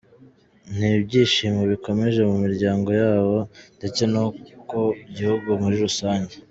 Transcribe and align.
Ni 0.77 0.87
ibyishimo 0.97 1.61
bikomeje 1.71 2.19
mu 2.29 2.35
miryango 2.45 2.89
yabo 3.01 3.37
ndetse 3.77 4.01
no 4.13 4.23
ku 4.69 4.81
gihugu 5.17 5.49
muri 5.61 5.75
rusange". 5.85 6.33